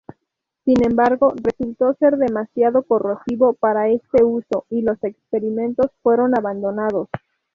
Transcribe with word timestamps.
Sin 0.65 0.83
embargo, 0.83 1.31
resultó 1.43 1.93
ser 1.99 2.17
demasiado 2.17 2.81
corrosivo 2.81 3.53
para 3.53 3.89
este 3.89 4.23
uso, 4.23 4.65
y 4.71 4.81
los 4.81 4.97
experimentos 5.03 5.91
fueron 6.01 6.35
abandonados. 6.35 7.07